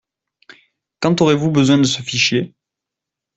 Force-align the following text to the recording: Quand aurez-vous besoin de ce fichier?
Quand 0.99 1.21
aurez-vous 1.21 1.51
besoin 1.51 1.77
de 1.77 1.83
ce 1.83 2.01
fichier? 2.01 2.55